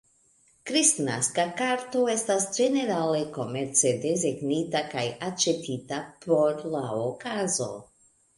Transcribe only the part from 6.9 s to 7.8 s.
okazo.